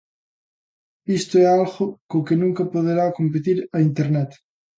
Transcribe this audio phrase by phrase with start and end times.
[1.19, 4.31] Isto é algo co que nunca poderá competir a internet.